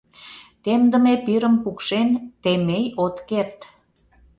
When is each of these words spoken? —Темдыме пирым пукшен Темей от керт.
—Темдыме 0.63 1.13
пирым 1.25 1.55
пукшен 1.63 2.09
Темей 2.41 2.85
от 3.03 3.15
керт. 3.29 3.57